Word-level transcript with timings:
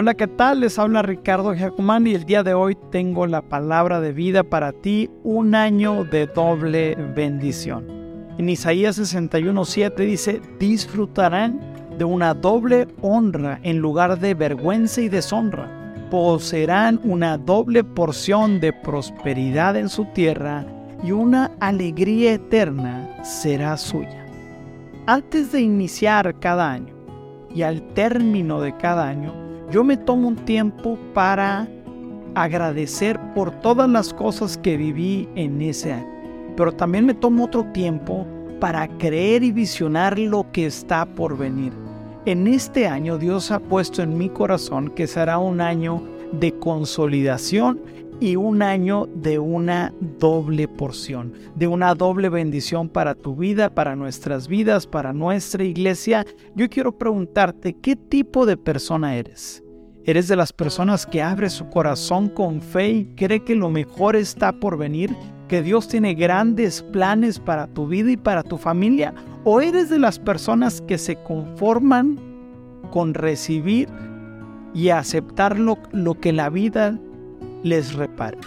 Hola, 0.00 0.14
¿qué 0.14 0.28
tal? 0.28 0.60
Les 0.60 0.78
habla 0.78 1.02
Ricardo 1.02 1.52
Giacomán 1.54 2.06
y 2.06 2.14
el 2.14 2.24
día 2.24 2.42
de 2.42 2.54
hoy 2.54 2.74
tengo 2.90 3.26
la 3.26 3.42
palabra 3.42 4.00
de 4.00 4.14
vida 4.14 4.42
para 4.42 4.72
ti, 4.72 5.10
un 5.24 5.54
año 5.54 6.04
de 6.04 6.26
doble 6.26 6.94
bendición. 7.14 7.86
En 8.38 8.48
Isaías 8.48 8.98
61:7 8.98 9.94
dice, 9.96 10.40
disfrutarán 10.58 11.60
de 11.98 12.06
una 12.06 12.32
doble 12.32 12.88
honra 13.02 13.60
en 13.62 13.80
lugar 13.80 14.18
de 14.18 14.32
vergüenza 14.32 15.02
y 15.02 15.10
deshonra. 15.10 15.68
Poseerán 16.10 16.98
una 17.04 17.36
doble 17.36 17.84
porción 17.84 18.58
de 18.58 18.72
prosperidad 18.72 19.76
en 19.76 19.90
su 19.90 20.06
tierra 20.06 20.64
y 21.04 21.12
una 21.12 21.50
alegría 21.60 22.32
eterna 22.32 23.22
será 23.22 23.76
suya. 23.76 24.24
Antes 25.06 25.52
de 25.52 25.60
iniciar 25.60 26.40
cada 26.40 26.72
año 26.72 26.94
y 27.54 27.60
al 27.60 27.82
término 27.92 28.62
de 28.62 28.74
cada 28.78 29.06
año, 29.06 29.49
yo 29.70 29.84
me 29.84 29.96
tomo 29.96 30.28
un 30.28 30.36
tiempo 30.36 30.98
para 31.14 31.68
agradecer 32.34 33.18
por 33.34 33.50
todas 33.60 33.88
las 33.88 34.12
cosas 34.12 34.58
que 34.58 34.76
viví 34.76 35.28
en 35.34 35.60
ese 35.62 35.92
año. 35.92 36.06
Pero 36.56 36.72
también 36.72 37.06
me 37.06 37.14
tomo 37.14 37.44
otro 37.44 37.64
tiempo 37.72 38.26
para 38.58 38.88
creer 38.98 39.42
y 39.42 39.52
visionar 39.52 40.18
lo 40.18 40.50
que 40.52 40.66
está 40.66 41.06
por 41.06 41.38
venir. 41.38 41.72
En 42.26 42.46
este 42.46 42.86
año 42.86 43.16
Dios 43.16 43.50
ha 43.50 43.60
puesto 43.60 44.02
en 44.02 44.18
mi 44.18 44.28
corazón 44.28 44.90
que 44.90 45.06
será 45.06 45.38
un 45.38 45.60
año 45.60 46.02
de 46.32 46.52
consolidación 46.58 47.80
y 48.20 48.36
un 48.36 48.60
año 48.60 49.06
de 49.14 49.38
una 49.38 49.94
doble 50.18 50.68
porción, 50.68 51.32
de 51.56 51.66
una 51.66 51.94
doble 51.94 52.28
bendición 52.28 52.90
para 52.90 53.14
tu 53.14 53.34
vida, 53.34 53.74
para 53.74 53.96
nuestras 53.96 54.46
vidas, 54.46 54.86
para 54.86 55.14
nuestra 55.14 55.64
iglesia. 55.64 56.26
Yo 56.54 56.68
quiero 56.68 56.96
preguntarte, 56.96 57.74
¿qué 57.80 57.96
tipo 57.96 58.44
de 58.44 58.58
persona 58.58 59.16
eres? 59.16 59.64
¿Eres 60.04 60.28
de 60.28 60.36
las 60.36 60.52
personas 60.52 61.06
que 61.06 61.22
abre 61.22 61.48
su 61.48 61.68
corazón 61.70 62.28
con 62.28 62.60
fe 62.60 62.90
y 62.90 63.04
cree 63.16 63.42
que 63.42 63.54
lo 63.54 63.70
mejor 63.70 64.16
está 64.16 64.52
por 64.52 64.76
venir? 64.76 65.14
¿Que 65.48 65.62
Dios 65.62 65.88
tiene 65.88 66.14
grandes 66.14 66.82
planes 66.82 67.38
para 67.38 67.66
tu 67.68 67.86
vida 67.86 68.10
y 68.10 68.16
para 68.16 68.42
tu 68.42 68.58
familia? 68.58 69.14
¿O 69.44 69.62
eres 69.62 69.88
de 69.88 69.98
las 69.98 70.18
personas 70.18 70.82
que 70.82 70.98
se 70.98 71.16
conforman 71.16 72.18
con 72.90 73.14
recibir 73.14 73.88
y 74.74 74.90
aceptar 74.90 75.58
lo, 75.58 75.78
lo 75.92 76.20
que 76.20 76.32
la 76.32 76.50
vida 76.50 76.98
les 77.62 77.94
repare. 77.94 78.38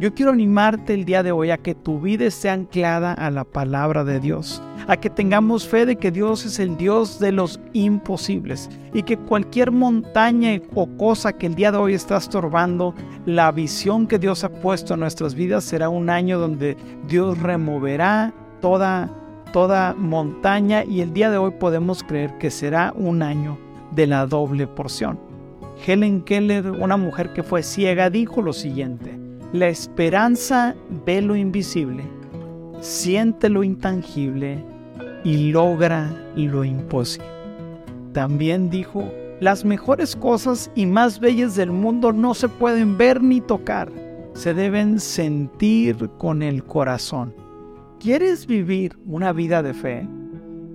Yo 0.00 0.12
quiero 0.12 0.32
animarte 0.32 0.92
el 0.92 1.04
día 1.04 1.22
de 1.22 1.30
hoy 1.30 1.50
a 1.50 1.58
que 1.58 1.74
tu 1.74 2.00
vida 2.00 2.24
esté 2.24 2.50
anclada 2.50 3.12
a 3.12 3.30
la 3.30 3.44
palabra 3.44 4.02
de 4.02 4.18
Dios, 4.18 4.60
a 4.88 4.96
que 4.96 5.08
tengamos 5.08 5.68
fe 5.68 5.86
de 5.86 5.94
que 5.94 6.10
Dios 6.10 6.44
es 6.44 6.58
el 6.58 6.76
Dios 6.76 7.20
de 7.20 7.30
los 7.30 7.60
imposibles 7.74 8.68
y 8.92 9.04
que 9.04 9.16
cualquier 9.16 9.70
montaña 9.70 10.60
o 10.74 10.88
cosa 10.96 11.32
que 11.32 11.46
el 11.46 11.54
día 11.54 11.70
de 11.70 11.78
hoy 11.78 11.94
está 11.94 12.16
estorbando 12.16 12.92
la 13.24 13.52
visión 13.52 14.08
que 14.08 14.18
Dios 14.18 14.42
ha 14.42 14.48
puesto 14.48 14.94
en 14.94 15.00
nuestras 15.00 15.36
vidas 15.36 15.62
será 15.62 15.88
un 15.88 16.10
año 16.10 16.40
donde 16.40 16.76
Dios 17.06 17.38
removerá 17.38 18.34
toda 18.60 19.08
toda 19.52 19.94
montaña 19.94 20.82
y 20.84 21.00
el 21.02 21.12
día 21.12 21.30
de 21.30 21.36
hoy 21.36 21.52
podemos 21.52 22.02
creer 22.02 22.36
que 22.38 22.50
será 22.50 22.92
un 22.96 23.22
año 23.22 23.56
de 23.92 24.08
la 24.08 24.26
doble 24.26 24.66
porción. 24.66 25.33
Helen 25.86 26.22
Keller, 26.22 26.70
una 26.70 26.96
mujer 26.96 27.32
que 27.32 27.42
fue 27.42 27.62
ciega, 27.62 28.10
dijo 28.10 28.42
lo 28.42 28.52
siguiente, 28.52 29.18
la 29.52 29.68
esperanza 29.68 30.74
ve 31.06 31.22
lo 31.22 31.36
invisible, 31.36 32.04
siente 32.80 33.48
lo 33.48 33.62
intangible 33.62 34.64
y 35.24 35.50
logra 35.52 36.10
lo 36.36 36.64
imposible. 36.64 37.28
También 38.12 38.70
dijo, 38.70 39.04
las 39.40 39.64
mejores 39.64 40.16
cosas 40.16 40.70
y 40.74 40.86
más 40.86 41.18
bellas 41.18 41.56
del 41.56 41.70
mundo 41.70 42.12
no 42.12 42.34
se 42.34 42.48
pueden 42.48 42.96
ver 42.96 43.22
ni 43.22 43.40
tocar, 43.40 43.90
se 44.34 44.54
deben 44.54 45.00
sentir 45.00 46.10
con 46.18 46.42
el 46.42 46.64
corazón. 46.64 47.34
¿Quieres 47.98 48.46
vivir 48.46 48.96
una 49.06 49.32
vida 49.32 49.62
de 49.62 49.74
fe? 49.74 50.06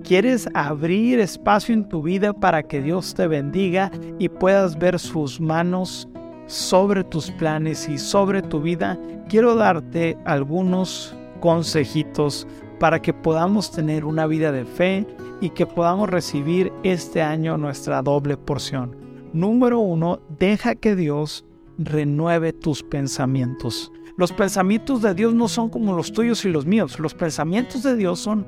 ¿Quieres 0.04 0.48
abrir 0.54 1.20
espacio 1.20 1.74
en 1.74 1.88
tu 1.88 2.02
vida 2.02 2.34
para 2.34 2.64
que 2.64 2.82
Dios 2.82 3.14
te 3.14 3.28
bendiga 3.28 3.92
y 4.18 4.30
puedas 4.30 4.78
ver 4.78 4.98
sus 4.98 5.40
manos 5.40 6.08
sobre 6.48 7.04
tus 7.04 7.30
planes 7.32 7.88
y 7.88 7.98
sobre 7.98 8.42
tu 8.42 8.62
vida? 8.62 8.98
Quiero 9.28 9.56
darte 9.56 10.18
algunos 10.26 11.16
consejitos 11.42 12.48
para 12.80 13.02
que 13.02 13.14
podamos 13.14 13.72
tener 13.72 14.06
una 14.06 14.26
vida 14.26 14.52
de 14.52 14.66
fe 14.66 15.06
y 15.42 15.52
que 15.52 15.66
podamos 15.66 16.09
recibir 16.09 16.72
este 16.84 17.22
año 17.22 17.58
nuestra 17.58 18.02
doble 18.02 18.38
porción. 18.38 18.96
Número 19.34 19.80
uno, 19.80 20.22
deja 20.40 20.76
que 20.76 20.96
Dios 20.96 21.46
renueve 21.78 22.52
tus 22.52 22.82
pensamientos. 22.82 23.92
Los 24.18 24.34
pensamientos 24.34 25.02
de 25.02 25.14
Dios 25.14 25.34
no 25.34 25.48
son 25.48 25.70
como 25.70 25.96
los 25.96 26.12
tuyos 26.12 26.44
y 26.46 26.50
los 26.50 26.66
míos. 26.66 27.00
Los 27.00 27.14
pensamientos 27.14 27.84
de 27.84 27.96
Dios 27.96 28.20
son 28.20 28.46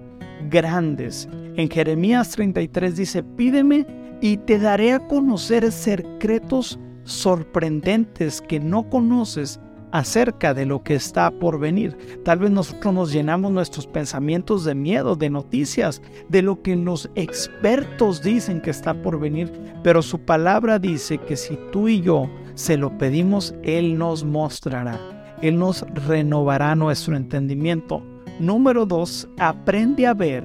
grandes. 0.50 1.28
En 1.56 1.70
Jeremías 1.70 2.32
33 2.32 2.96
dice, 2.96 3.24
pídeme 3.24 3.86
y 4.22 4.38
te 4.38 4.60
daré 4.60 4.94
a 4.94 5.08
conocer 5.08 5.72
secretos 5.72 6.80
sorprendentes 7.04 8.42
que 8.42 8.60
no 8.60 8.90
conoces 8.90 9.60
acerca 9.92 10.54
de 10.54 10.66
lo 10.66 10.84
que 10.84 10.96
está 10.96 11.32
por 11.32 11.60
venir. 11.60 11.98
Tal 12.24 12.40
vez 12.40 12.52
nosotros 12.52 12.94
nos 12.94 13.12
llenamos 13.12 13.52
nuestros 13.52 13.88
pensamientos 13.88 14.64
de 14.64 14.76
miedo, 14.76 15.16
de 15.16 15.30
noticias, 15.30 16.02
de 16.30 16.42
lo 16.42 16.62
que 16.62 16.76
los 16.76 17.10
expertos 17.16 18.22
dicen 18.22 18.62
que 18.62 18.70
está 18.70 18.94
por 19.02 19.20
venir, 19.20 19.52
pero 19.84 20.02
su 20.02 20.20
palabra 20.20 20.80
dice 20.80 21.18
que 21.18 21.36
si 21.36 21.58
tú 21.72 21.88
y 21.88 22.02
yo 22.02 22.30
se 22.56 22.78
lo 22.78 22.98
pedimos, 22.98 23.54
Él 23.64 23.98
nos 23.98 24.24
mostrará, 24.24 25.00
Él 25.42 25.58
nos 25.58 25.82
renovará 26.08 26.76
nuestro 26.76 27.16
entendimiento. 27.16 28.04
Número 28.40 28.86
dos, 28.86 29.28
aprende 29.38 30.08
a 30.08 30.14
ver 30.14 30.44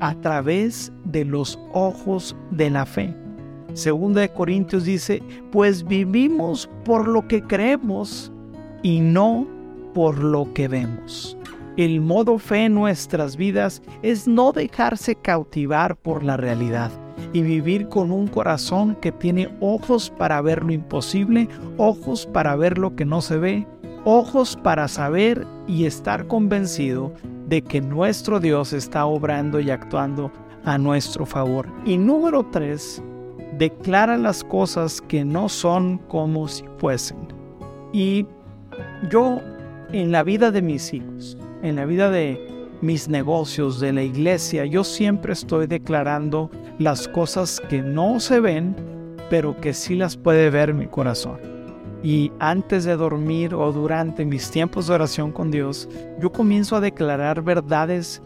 a 0.00 0.14
través 0.20 0.92
de 1.04 1.24
los 1.24 1.58
ojos 1.72 2.36
de 2.50 2.70
la 2.70 2.86
fe. 2.86 3.14
Segunda 3.74 4.20
de 4.20 4.28
Corintios 4.28 4.84
dice, 4.84 5.22
pues 5.50 5.84
vivimos 5.84 6.68
por 6.84 7.08
lo 7.08 7.26
que 7.26 7.42
creemos 7.42 8.32
y 8.82 9.00
no 9.00 9.46
por 9.94 10.18
lo 10.18 10.52
que 10.52 10.68
vemos. 10.68 11.36
El 11.76 12.00
modo 12.00 12.38
fe 12.38 12.66
en 12.66 12.74
nuestras 12.74 13.36
vidas 13.36 13.82
es 14.02 14.28
no 14.28 14.52
dejarse 14.52 15.16
cautivar 15.16 15.96
por 15.96 16.22
la 16.22 16.36
realidad 16.36 16.90
y 17.32 17.42
vivir 17.42 17.88
con 17.88 18.12
un 18.12 18.28
corazón 18.28 18.96
que 19.00 19.10
tiene 19.10 19.48
ojos 19.60 20.10
para 20.10 20.40
ver 20.40 20.62
lo 20.62 20.72
imposible, 20.72 21.48
ojos 21.76 22.26
para 22.26 22.54
ver 22.54 22.78
lo 22.78 22.94
que 22.94 23.04
no 23.04 23.20
se 23.20 23.38
ve 23.38 23.66
ojos 24.04 24.56
para 24.62 24.88
saber 24.88 25.46
y 25.66 25.86
estar 25.86 26.26
convencido 26.26 27.12
de 27.48 27.62
que 27.62 27.80
nuestro 27.80 28.40
Dios 28.40 28.72
está 28.72 29.06
obrando 29.06 29.60
y 29.60 29.70
actuando 29.70 30.30
a 30.64 30.78
nuestro 30.78 31.26
favor. 31.26 31.68
Y 31.84 31.98
número 31.98 32.44
tres, 32.50 33.02
declara 33.58 34.16
las 34.16 34.42
cosas 34.44 35.00
que 35.00 35.24
no 35.24 35.48
son 35.48 35.98
como 36.08 36.48
si 36.48 36.64
fuesen. 36.78 37.28
Y 37.92 38.26
yo 39.10 39.40
en 39.92 40.10
la 40.10 40.22
vida 40.22 40.50
de 40.50 40.62
mis 40.62 40.92
hijos, 40.92 41.36
en 41.62 41.76
la 41.76 41.84
vida 41.84 42.10
de 42.10 42.40
mis 42.80 43.08
negocios, 43.08 43.80
de 43.80 43.92
la 43.92 44.02
iglesia, 44.02 44.64
yo 44.64 44.84
siempre 44.84 45.32
estoy 45.32 45.66
declarando 45.66 46.50
las 46.78 47.08
cosas 47.08 47.62
que 47.68 47.80
no 47.82 48.20
se 48.20 48.40
ven, 48.40 48.74
pero 49.30 49.58
que 49.60 49.72
sí 49.72 49.94
las 49.94 50.16
puede 50.16 50.50
ver 50.50 50.74
mi 50.74 50.86
corazón 50.86 51.53
y 52.04 52.30
antes 52.38 52.84
de 52.84 52.96
dormir 52.96 53.54
o 53.54 53.72
durante 53.72 54.26
mis 54.26 54.50
tiempos 54.50 54.86
de 54.86 54.94
oración 54.94 55.32
con 55.32 55.50
Dios, 55.50 55.88
yo 56.20 56.30
comienzo 56.30 56.76
a 56.76 56.80
declarar 56.80 57.42
verdades 57.42 58.22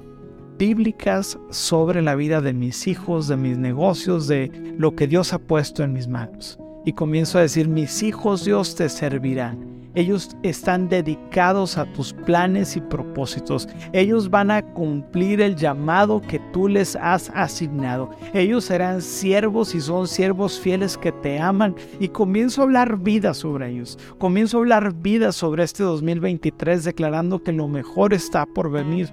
bíblicas 0.59 1.39
sobre 1.51 2.03
la 2.03 2.17
vida 2.17 2.41
de 2.41 2.53
mis 2.53 2.89
hijos, 2.89 3.29
de 3.29 3.37
mis 3.37 3.57
negocios, 3.57 4.27
de 4.27 4.51
lo 4.77 4.97
que 4.97 5.07
Dios 5.07 5.33
ha 5.33 5.39
puesto 5.39 5.85
en 5.85 5.93
mis 5.93 6.09
manos. 6.09 6.59
Y 6.85 6.93
comienzo 6.93 7.39
a 7.39 7.43
decir, 7.43 7.69
mis 7.69 8.03
hijos 8.03 8.45
Dios 8.45 8.75
te 8.75 8.89
servirán 8.89 9.78
ellos 9.99 10.37
están 10.45 10.89
dedicados 10.89 11.77
a 11.77 11.85
tus 11.93 12.13
planes 12.13 12.77
y 12.77 12.81
propósitos. 12.81 13.69
Ellos 13.93 14.31
van 14.31 14.53
a 14.53 14.63
cumplir 14.63 15.41
el 15.41 15.57
llamado 15.57 16.21
que 16.21 16.39
tú 16.53 16.69
les 16.69 16.95
has 16.95 17.33
asignado. 17.35 18.09
Ellos 18.33 18.67
serán 18.67 19.03
siervos 19.03 19.75
y 19.75 19.81
son 19.81 20.07
siervos 20.07 20.61
fieles 20.61 20.97
que 20.97 21.11
te 21.11 21.41
aman. 21.41 21.75
Y 21.99 22.11
comienzo 22.11 22.61
a 22.61 22.65
hablar 22.65 22.99
vida 22.99 23.35
sobre 23.35 23.71
ellos. 23.71 23.99
Comienzo 24.19 24.59
a 24.59 24.61
hablar 24.61 24.95
vida 24.95 25.33
sobre 25.33 25.65
este 25.65 25.83
2023 25.83 26.85
declarando 26.85 27.43
que 27.43 27.53
lo 27.53 27.67
mejor 27.67 28.15
está 28.15 28.47
por 28.47 28.71
venir 28.71 29.11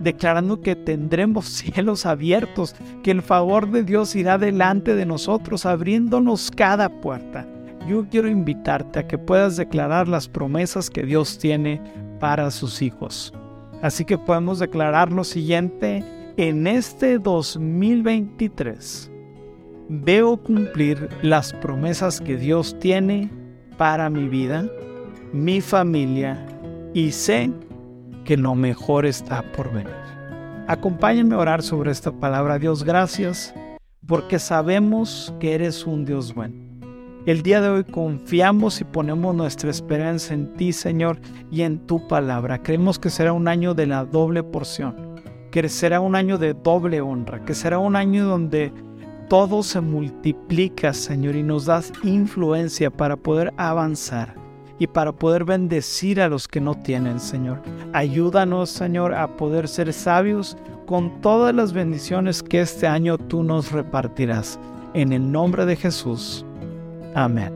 declarando 0.00 0.62
que 0.62 0.76
tendremos 0.76 1.44
cielos 1.48 2.06
abiertos, 2.06 2.76
que 3.02 3.10
el 3.10 3.20
favor 3.20 3.70
de 3.70 3.82
Dios 3.82 4.14
irá 4.14 4.38
delante 4.38 4.94
de 4.94 5.04
nosotros, 5.04 5.66
abriéndonos 5.66 6.50
cada 6.50 6.88
puerta 6.88 7.46
yo 7.88 8.06
quiero 8.08 8.28
invitarte 8.28 9.00
a 9.00 9.06
que 9.06 9.18
puedas 9.18 9.56
declarar 9.56 10.08
las 10.08 10.28
promesas 10.28 10.90
que 10.90 11.02
Dios 11.02 11.38
tiene 11.38 11.80
para 12.18 12.50
sus 12.50 12.82
hijos. 12.82 13.32
Así 13.82 14.04
que 14.04 14.18
podemos 14.18 14.58
declarar 14.58 15.10
lo 15.12 15.24
siguiente, 15.24 16.04
en 16.36 16.66
este 16.66 17.18
2023 17.18 19.10
veo 19.88 20.36
cumplir 20.36 21.08
las 21.22 21.52
promesas 21.54 22.20
que 22.20 22.36
Dios 22.36 22.78
tiene 22.78 23.30
para 23.76 24.08
mi 24.08 24.28
vida, 24.28 24.66
mi 25.32 25.60
familia 25.60 26.46
y 26.94 27.10
sé 27.10 27.50
que 28.24 28.36
lo 28.36 28.54
mejor 28.54 29.06
está 29.06 29.42
por 29.52 29.72
venir. 29.72 29.94
Acompáñenme 30.68 31.34
a 31.34 31.38
orar 31.38 31.62
sobre 31.62 31.90
esta 31.90 32.12
palabra. 32.12 32.58
Dios, 32.58 32.84
gracias 32.84 33.52
porque 34.06 34.38
sabemos 34.38 35.34
que 35.40 35.54
eres 35.54 35.84
un 35.86 36.04
Dios 36.04 36.34
bueno. 36.34 36.69
El 37.26 37.42
día 37.42 37.60
de 37.60 37.68
hoy 37.68 37.84
confiamos 37.84 38.80
y 38.80 38.84
ponemos 38.84 39.34
nuestra 39.34 39.70
esperanza 39.70 40.32
en 40.32 40.54
ti, 40.54 40.72
Señor, 40.72 41.18
y 41.50 41.60
en 41.62 41.86
tu 41.86 42.08
palabra. 42.08 42.62
Creemos 42.62 42.98
que 42.98 43.10
será 43.10 43.34
un 43.34 43.46
año 43.46 43.74
de 43.74 43.86
la 43.86 44.06
doble 44.06 44.42
porción, 44.42 45.20
que 45.50 45.68
será 45.68 46.00
un 46.00 46.16
año 46.16 46.38
de 46.38 46.54
doble 46.54 47.02
honra, 47.02 47.44
que 47.44 47.52
será 47.52 47.78
un 47.78 47.94
año 47.94 48.24
donde 48.24 48.72
todo 49.28 49.62
se 49.62 49.82
multiplica, 49.82 50.94
Señor, 50.94 51.36
y 51.36 51.42
nos 51.42 51.66
das 51.66 51.92
influencia 52.04 52.90
para 52.90 53.16
poder 53.16 53.52
avanzar 53.58 54.34
y 54.78 54.86
para 54.86 55.12
poder 55.12 55.44
bendecir 55.44 56.22
a 56.22 56.28
los 56.30 56.48
que 56.48 56.62
no 56.62 56.74
tienen, 56.74 57.20
Señor. 57.20 57.60
Ayúdanos, 57.92 58.70
Señor, 58.70 59.12
a 59.12 59.36
poder 59.36 59.68
ser 59.68 59.92
sabios 59.92 60.56
con 60.86 61.20
todas 61.20 61.54
las 61.54 61.74
bendiciones 61.74 62.42
que 62.42 62.62
este 62.62 62.86
año 62.86 63.18
tú 63.18 63.42
nos 63.42 63.72
repartirás. 63.72 64.58
En 64.94 65.12
el 65.12 65.30
nombre 65.30 65.66
de 65.66 65.76
Jesús. 65.76 66.46
Amén. 67.14 67.52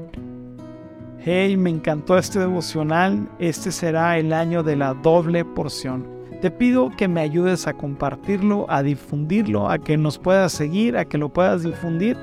Hey, 1.20 1.56
me 1.56 1.70
encantó 1.70 2.18
este 2.18 2.38
devocional. 2.38 3.28
Este 3.38 3.72
será 3.72 4.18
el 4.18 4.32
año 4.32 4.62
de 4.62 4.76
la 4.76 4.94
doble 4.94 5.44
porción. 5.44 6.06
Te 6.42 6.50
pido 6.50 6.90
que 6.90 7.08
me 7.08 7.22
ayudes 7.22 7.66
a 7.66 7.72
compartirlo, 7.72 8.66
a 8.68 8.82
difundirlo, 8.82 9.70
a 9.70 9.78
que 9.78 9.96
nos 9.96 10.18
puedas 10.18 10.52
seguir, 10.52 10.96
a 10.98 11.06
que 11.06 11.16
lo 11.16 11.30
puedas 11.30 11.62
difundir. 11.62 12.18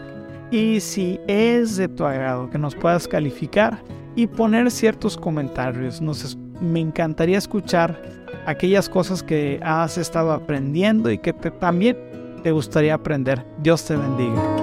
Y 0.52 0.80
si 0.82 1.20
es 1.28 1.78
de 1.78 1.88
tu 1.88 2.06
agrado, 2.06 2.50
que 2.50 2.60
nos 2.60 2.76
puedas 2.76 3.08
calificar 3.08 3.82
y 4.16 4.28
poner 4.28 4.70
ciertos 4.70 5.18
comentarios. 5.18 6.02
Me 6.60 6.80
encantaría 6.80 7.40
escuchar 7.40 8.00
aquellas 8.46 8.88
cosas 8.90 9.24
que 9.24 9.60
has 9.64 9.98
estado 9.98 10.32
aprendiendo 10.32 11.10
y 11.10 11.18
que 11.18 11.34
también 11.34 11.98
te 12.44 12.52
gustaría 12.52 12.94
aprender. 12.94 13.44
Dios 13.64 13.84
te 13.86 13.96
bendiga. 13.96 14.61